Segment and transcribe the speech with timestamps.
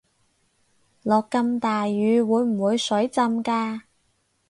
[1.03, 3.83] 落咁大雨會唔會水浸架